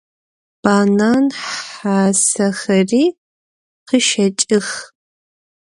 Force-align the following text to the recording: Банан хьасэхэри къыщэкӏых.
Банан 0.63 1.25
хьасэхэри 1.41 3.03
къыщэкӏых. 3.87 4.67